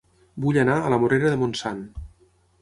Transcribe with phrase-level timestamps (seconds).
[0.45, 1.85] Vull anar a La Morera de Montsant